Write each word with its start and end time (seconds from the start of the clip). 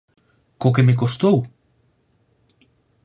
Co 0.59 0.73
que 0.75 0.85
me 0.87 0.97
custou? 1.01 1.37